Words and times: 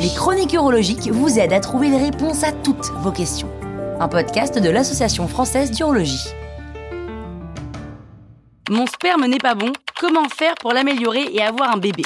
Les 0.00 0.14
chroniques 0.16 0.52
urologiques 0.52 1.08
vous 1.12 1.38
aident 1.38 1.52
à 1.52 1.60
trouver 1.60 1.90
les 1.90 1.98
réponses 1.98 2.42
à 2.42 2.50
toutes 2.50 2.90
vos 3.02 3.12
questions. 3.12 3.48
Un 4.00 4.08
podcast 4.08 4.58
de 4.58 4.68
l'Association 4.68 5.28
française 5.28 5.70
d'urologie. 5.70 6.26
Mon 8.68 8.86
sperme 8.86 9.26
n'est 9.26 9.38
pas 9.38 9.54
bon, 9.54 9.72
comment 10.00 10.28
faire 10.28 10.56
pour 10.56 10.72
l'améliorer 10.72 11.28
et 11.30 11.40
avoir 11.40 11.70
un 11.70 11.78
bébé? 11.78 12.02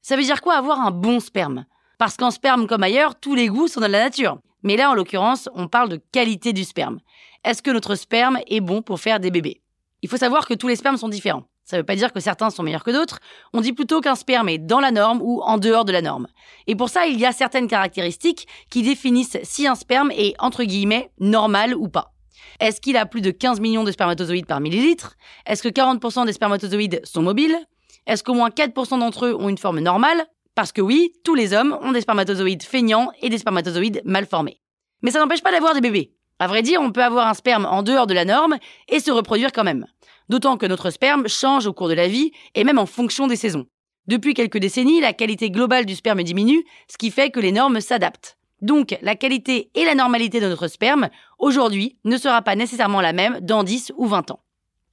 Ça 0.00 0.16
veut 0.16 0.22
dire 0.22 0.40
quoi 0.40 0.54
avoir 0.54 0.80
un 0.80 0.90
bon 0.90 1.20
sperme? 1.20 1.66
Parce 1.98 2.16
qu'en 2.16 2.30
sperme 2.30 2.66
comme 2.66 2.82
ailleurs, 2.82 3.20
tous 3.20 3.34
les 3.34 3.48
goûts 3.48 3.68
sont 3.68 3.80
dans 3.80 3.88
la 3.88 4.04
nature. 4.04 4.38
Mais 4.62 4.78
là, 4.78 4.90
en 4.90 4.94
l'occurrence, 4.94 5.50
on 5.54 5.68
parle 5.68 5.90
de 5.90 6.00
qualité 6.12 6.54
du 6.54 6.64
sperme. 6.64 7.00
Est-ce 7.44 7.62
que 7.62 7.70
notre 7.70 7.94
sperme 7.94 8.38
est 8.46 8.60
bon 8.60 8.80
pour 8.80 9.00
faire 9.00 9.20
des 9.20 9.30
bébés? 9.30 9.60
Il 10.00 10.08
faut 10.08 10.16
savoir 10.16 10.46
que 10.46 10.54
tous 10.54 10.68
les 10.68 10.76
spermes 10.76 10.96
sont 10.96 11.10
différents. 11.10 11.44
Ça 11.66 11.76
ne 11.76 11.82
veut 11.82 11.86
pas 11.86 11.96
dire 11.96 12.12
que 12.12 12.20
certains 12.20 12.50
sont 12.50 12.62
meilleurs 12.62 12.84
que 12.84 12.92
d'autres, 12.92 13.18
on 13.52 13.60
dit 13.60 13.72
plutôt 13.72 14.00
qu'un 14.00 14.14
sperme 14.14 14.48
est 14.48 14.58
dans 14.58 14.78
la 14.78 14.92
norme 14.92 15.20
ou 15.20 15.42
en 15.42 15.58
dehors 15.58 15.84
de 15.84 15.90
la 15.90 16.00
norme. 16.00 16.28
Et 16.68 16.76
pour 16.76 16.88
ça, 16.88 17.06
il 17.06 17.18
y 17.18 17.26
a 17.26 17.32
certaines 17.32 17.66
caractéristiques 17.66 18.46
qui 18.70 18.84
définissent 18.84 19.36
si 19.42 19.66
un 19.66 19.74
sperme 19.74 20.12
est, 20.12 20.36
entre 20.38 20.62
guillemets, 20.62 21.10
normal 21.18 21.74
ou 21.74 21.88
pas. 21.88 22.12
Est-ce 22.60 22.80
qu'il 22.80 22.96
a 22.96 23.04
plus 23.04 23.20
de 23.20 23.32
15 23.32 23.58
millions 23.58 23.82
de 23.82 23.90
spermatozoïdes 23.90 24.46
par 24.46 24.60
millilitre? 24.60 25.16
Est-ce 25.44 25.64
que 25.64 25.68
40% 25.68 26.24
des 26.24 26.32
spermatozoïdes 26.32 27.00
sont 27.04 27.22
mobiles? 27.22 27.58
Est-ce 28.06 28.22
qu'au 28.22 28.34
moins 28.34 28.50
4% 28.50 29.00
d'entre 29.00 29.26
eux 29.26 29.34
ont 29.34 29.48
une 29.48 29.58
forme 29.58 29.80
normale? 29.80 30.24
Parce 30.54 30.70
que 30.70 30.80
oui, 30.80 31.14
tous 31.24 31.34
les 31.34 31.52
hommes 31.52 31.76
ont 31.82 31.90
des 31.90 32.02
spermatozoïdes 32.02 32.62
feignants 32.62 33.10
et 33.22 33.28
des 33.28 33.38
spermatozoïdes 33.38 34.02
mal 34.04 34.26
formés. 34.26 34.60
Mais 35.02 35.10
ça 35.10 35.18
n'empêche 35.18 35.42
pas 35.42 35.50
d'avoir 35.50 35.74
des 35.74 35.80
bébés. 35.80 36.12
À 36.38 36.46
vrai 36.46 36.62
dire, 36.62 36.80
on 36.80 36.92
peut 36.92 37.02
avoir 37.02 37.26
un 37.26 37.34
sperme 37.34 37.66
en 37.66 37.82
dehors 37.82 38.06
de 38.06 38.14
la 38.14 38.24
norme 38.24 38.56
et 38.88 39.00
se 39.00 39.10
reproduire 39.10 39.52
quand 39.52 39.64
même. 39.64 39.86
D'autant 40.28 40.56
que 40.56 40.66
notre 40.66 40.90
sperme 40.90 41.28
change 41.28 41.66
au 41.66 41.72
cours 41.72 41.88
de 41.88 41.94
la 41.94 42.08
vie 42.08 42.32
et 42.54 42.64
même 42.64 42.78
en 42.78 42.86
fonction 42.86 43.26
des 43.26 43.36
saisons. 43.36 43.66
Depuis 44.06 44.34
quelques 44.34 44.58
décennies, 44.58 45.00
la 45.00 45.12
qualité 45.12 45.50
globale 45.50 45.86
du 45.86 45.94
sperme 45.94 46.22
diminue, 46.22 46.64
ce 46.88 46.96
qui 46.96 47.10
fait 47.10 47.30
que 47.30 47.40
les 47.40 47.52
normes 47.52 47.80
s'adaptent. 47.80 48.38
Donc, 48.62 48.96
la 49.02 49.16
qualité 49.16 49.70
et 49.74 49.84
la 49.84 49.94
normalité 49.94 50.40
de 50.40 50.48
notre 50.48 50.68
sperme, 50.68 51.08
aujourd'hui, 51.38 51.98
ne 52.04 52.16
sera 52.16 52.42
pas 52.42 52.56
nécessairement 52.56 53.00
la 53.00 53.12
même 53.12 53.38
dans 53.40 53.64
10 53.64 53.92
ou 53.96 54.06
20 54.06 54.30
ans. 54.30 54.40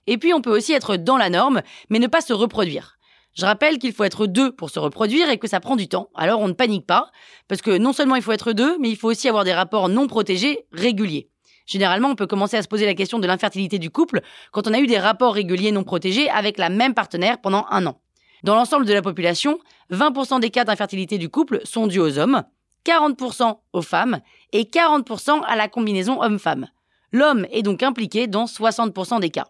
Et 0.08 0.17
puis, 0.17 0.33
on 0.33 0.41
peut 0.41 0.55
aussi 0.55 0.73
être 0.73 0.97
dans 0.97 1.17
la 1.17 1.30
norme, 1.30 1.61
mais 1.89 1.99
ne 1.99 2.08
pas 2.08 2.21
se 2.21 2.33
reproduire. 2.33 2.97
Je 3.36 3.45
rappelle 3.45 3.80
qu'il 3.80 3.93
faut 3.93 4.03
être 4.03 4.27
deux 4.27 4.52
pour 4.52 4.69
se 4.69 4.80
reproduire 4.80 5.30
et 5.30 5.39
que 5.39 5.47
ça 5.47 5.59
prend 5.59 5.75
du 5.75 5.88
temps. 5.88 6.09
Alors 6.13 6.39
on 6.39 6.47
ne 6.47 6.53
panique 6.53 6.86
pas, 6.86 7.09
parce 7.47 7.61
que 7.63 7.77
non 7.77 7.91
seulement 7.91 8.15
il 8.15 8.21
faut 8.21 8.31
être 8.31 8.53
deux, 8.53 8.77
mais 8.80 8.89
il 8.89 8.95
faut 8.95 9.09
aussi 9.09 9.27
avoir 9.27 9.43
des 9.43 9.53
rapports 9.53 9.89
non 9.89 10.05
protégés 10.05 10.65
réguliers. 10.71 11.30
Généralement, 11.66 12.09
on 12.09 12.16
peut 12.16 12.28
commencer 12.28 12.58
à 12.58 12.61
se 12.61 12.67
poser 12.67 12.86
la 12.86 12.94
question 12.94 13.19
de 13.19 13.28
l'infertilité 13.28 13.80
du 13.80 13.89
couple 13.89 14.22
quand 14.52 14.67
on 14.67 14.73
a 14.73 14.80
eu 14.80 14.88
des 14.88 15.00
rapports 15.00 15.33
réguliers 15.33 15.72
non 15.72 15.83
protégés 15.83 16.30
avec 16.30 16.58
la 16.58 16.70
même 16.70 16.94
partenaire 16.94 17.39
pendant 17.39 17.66
un 17.70 17.86
an. 17.86 18.00
Dans 18.44 18.55
l'ensemble 18.55 18.86
de 18.86 18.94
la 18.94 19.02
population, 19.02 19.59
20% 19.92 20.42
des 20.42 20.50
cas 20.50 20.66
d'infertilité 20.66 21.17
du 21.17 21.30
couple 21.30 21.61
sont 21.64 21.88
dus 21.88 22.00
aux 22.00 22.20
hommes, 22.20 22.44
40% 22.86 23.58
aux 23.72 23.81
femmes 23.81 24.20
et 24.52 24.64
40% 24.64 25.42
à 25.44 25.55
la 25.55 25.70
combinaison 25.70 26.22
homme-femme. 26.22 26.67
L'homme 27.14 27.45
est 27.52 27.61
donc 27.61 27.83
impliqué 27.83 28.27
dans 28.27 28.45
60% 28.45 29.22
des 29.22 29.30
cas. 29.30 29.48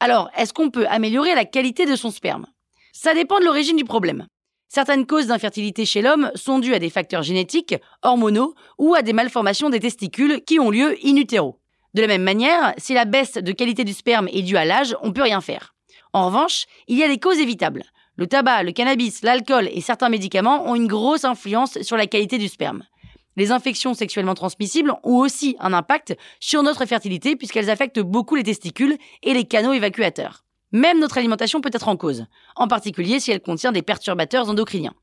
Alors, 0.00 0.30
est-ce 0.36 0.52
qu'on 0.52 0.70
peut 0.70 0.86
améliorer 0.88 1.34
la 1.34 1.44
qualité 1.44 1.86
de 1.86 1.96
son 1.96 2.10
sperme? 2.10 2.46
Ça 2.92 3.14
dépend 3.14 3.38
de 3.38 3.44
l'origine 3.44 3.76
du 3.76 3.84
problème. 3.84 4.26
Certaines 4.74 5.06
causes 5.06 5.28
d'infertilité 5.28 5.86
chez 5.86 6.02
l'homme 6.02 6.32
sont 6.34 6.58
dues 6.58 6.74
à 6.74 6.80
des 6.80 6.90
facteurs 6.90 7.22
génétiques, 7.22 7.76
hormonaux 8.02 8.56
ou 8.76 8.96
à 8.96 9.02
des 9.02 9.12
malformations 9.12 9.70
des 9.70 9.78
testicules 9.78 10.42
qui 10.44 10.58
ont 10.58 10.68
lieu 10.68 10.96
in 11.04 11.14
utero. 11.14 11.60
De 11.94 12.00
la 12.00 12.08
même 12.08 12.24
manière, 12.24 12.74
si 12.76 12.92
la 12.92 13.04
baisse 13.04 13.34
de 13.34 13.52
qualité 13.52 13.84
du 13.84 13.92
sperme 13.92 14.26
est 14.32 14.42
due 14.42 14.56
à 14.56 14.64
l'âge, 14.64 14.96
on 15.02 15.12
peut 15.12 15.22
rien 15.22 15.40
faire. 15.40 15.76
En 16.12 16.26
revanche, 16.26 16.64
il 16.88 16.98
y 16.98 17.04
a 17.04 17.08
des 17.08 17.20
causes 17.20 17.38
évitables. 17.38 17.84
Le 18.16 18.26
tabac, 18.26 18.64
le 18.64 18.72
cannabis, 18.72 19.22
l'alcool 19.22 19.68
et 19.70 19.80
certains 19.80 20.08
médicaments 20.08 20.68
ont 20.68 20.74
une 20.74 20.88
grosse 20.88 21.24
influence 21.24 21.80
sur 21.82 21.96
la 21.96 22.08
qualité 22.08 22.38
du 22.38 22.48
sperme. 22.48 22.82
Les 23.36 23.52
infections 23.52 23.94
sexuellement 23.94 24.34
transmissibles 24.34 24.90
ont 25.04 25.18
aussi 25.18 25.54
un 25.60 25.72
impact 25.72 26.16
sur 26.40 26.64
notre 26.64 26.84
fertilité 26.84 27.36
puisqu'elles 27.36 27.70
affectent 27.70 28.00
beaucoup 28.00 28.34
les 28.34 28.42
testicules 28.42 28.98
et 29.22 29.34
les 29.34 29.44
canaux 29.44 29.72
évacuateurs. 29.72 30.43
Même 30.74 30.98
notre 30.98 31.18
alimentation 31.18 31.60
peut 31.60 31.70
être 31.72 31.86
en 31.86 31.96
cause, 31.96 32.26
en 32.56 32.66
particulier 32.66 33.20
si 33.20 33.30
elle 33.30 33.40
contient 33.40 33.70
des 33.70 33.82
perturbateurs 33.82 34.50
endocriniens. 34.50 34.94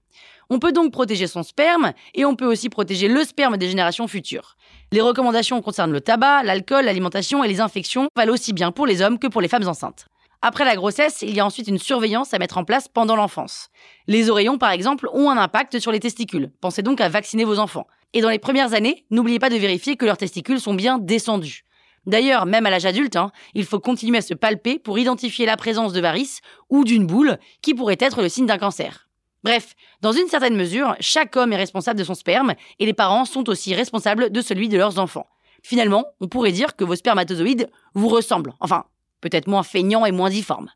On 0.50 0.60
peut 0.60 0.74
donc 0.74 0.92
protéger 0.92 1.28
son 1.28 1.44
sperme 1.44 1.94
et 2.14 2.26
on 2.26 2.36
peut 2.36 2.46
aussi 2.46 2.68
protéger 2.68 3.08
le 3.08 3.24
sperme 3.24 3.56
des 3.56 3.70
générations 3.70 4.06
futures. 4.10 4.58
Les 4.92 5.00
recommandations 5.00 5.62
concernent 5.62 5.94
le 5.94 6.02
tabac, 6.02 6.44
l'alcool, 6.44 6.84
l'alimentation 6.84 7.42
et 7.42 7.48
les 7.48 7.62
infections 7.62 8.10
valent 8.18 8.34
aussi 8.34 8.52
bien 8.52 8.74
pour 8.74 8.86
les 8.86 9.02
hommes 9.02 9.18
que 9.18 9.28
pour 9.28 9.40
les 9.40 9.48
femmes 9.48 9.66
enceintes. 9.66 10.08
Après 10.42 10.66
la 10.66 10.76
grossesse, 10.76 11.22
il 11.22 11.34
y 11.34 11.40
a 11.40 11.46
ensuite 11.46 11.70
une 11.70 11.78
surveillance 11.78 12.34
à 12.34 12.40
mettre 12.40 12.58
en 12.58 12.66
place 12.66 12.90
pendant 12.90 13.16
l'enfance. 13.16 13.70
Les 14.08 14.30
oreillons, 14.30 14.58
par 14.58 14.72
exemple, 14.72 15.08
ont 15.14 15.30
un 15.30 15.38
impact 15.38 15.80
sur 15.80 15.94
les 15.94 16.02
testicules. 16.02 16.52
Pensez 16.60 16.82
donc 16.82 17.00
à 17.00 17.08
vacciner 17.08 17.46
vos 17.46 17.60
enfants. 17.60 17.88
Et 18.12 18.20
dans 18.20 18.30
les 18.30 18.40
premières 18.40 18.74
années, 18.74 19.06
n'oubliez 19.10 19.40
pas 19.40 19.50
de 19.50 19.56
vérifier 19.56 19.96
que 19.96 20.06
leurs 20.06 20.18
testicules 20.18 20.60
sont 20.60 20.74
bien 20.74 20.98
descendus. 20.98 21.64
D'ailleurs, 22.06 22.46
même 22.46 22.66
à 22.66 22.70
l'âge 22.70 22.86
adulte, 22.86 23.16
hein, 23.16 23.32
il 23.54 23.66
faut 23.66 23.80
continuer 23.80 24.18
à 24.18 24.22
se 24.22 24.34
palper 24.34 24.80
pour 24.80 24.98
identifier 24.98 25.46
la 25.46 25.58
présence 25.58 25.94
de 25.94 26.02
varices 26.02 26.42
ou 26.70 26.84
d'une 26.84 27.06
boule 27.06 27.38
qui 27.62 27.74
pourrait 27.74 27.98
être 28.00 28.22
le 28.22 28.30
signe 28.30 28.48
d'un 28.48 28.58
cancer. 28.58 29.08
Bref, 29.44 29.76
dans 30.02 30.12
une 30.12 30.28
certaine 30.28 30.56
mesure, 30.56 30.96
chaque 31.00 31.36
homme 31.36 31.54
est 31.54 31.58
responsable 31.58 32.00
de 32.00 32.04
son 32.04 32.16
sperme 32.16 32.54
et 32.80 32.86
les 32.86 32.94
parents 32.94 33.26
sont 33.26 33.50
aussi 33.50 33.74
responsables 33.74 34.32
de 34.32 34.42
celui 34.42 34.70
de 34.70 34.78
leurs 34.78 35.00
enfants. 35.00 35.28
Finalement, 35.64 36.06
on 36.20 36.28
pourrait 36.28 36.52
dire 36.52 36.76
que 36.76 36.84
vos 36.84 36.96
spermatozoïdes 36.96 37.70
vous 37.94 38.08
ressemblent, 38.08 38.54
enfin, 38.60 38.86
peut-être 39.20 39.48
moins 39.48 39.64
feignants 39.64 40.06
et 40.06 40.12
moins 40.12 40.30
difformes. 40.30 40.70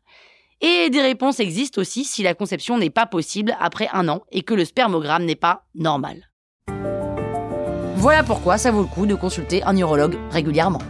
Et 0.60 0.90
des 0.90 1.02
réponses 1.02 1.40
existent 1.40 1.80
aussi 1.80 2.04
si 2.04 2.22
la 2.22 2.34
conception 2.34 2.78
n'est 2.78 2.90
pas 2.90 3.06
possible 3.06 3.56
après 3.60 3.88
un 3.92 4.08
an 4.08 4.22
et 4.32 4.42
que 4.42 4.54
le 4.54 4.64
spermogramme 4.64 5.24
n'est 5.24 5.34
pas 5.34 5.64
normal. 5.74 6.30
Voilà 7.96 8.22
pourquoi 8.22 8.56
ça 8.58 8.70
vaut 8.70 8.82
le 8.82 8.88
coup 8.88 9.06
de 9.06 9.14
consulter 9.14 9.62
un 9.64 9.76
urologue 9.76 10.18
régulièrement. 10.30 10.80